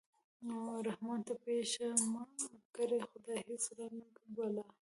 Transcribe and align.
و 0.65 0.67
رحمان 0.87 1.19
ته 1.27 1.33
پېښه 1.45 1.87
مه 2.11 2.23
کړې 2.75 2.99
خدايه 3.09 3.41
هسې 3.47 3.71
رنگ 3.79 4.01
بلا 4.35 4.65